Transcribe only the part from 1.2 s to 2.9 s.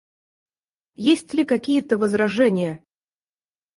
ли какие-то возражения?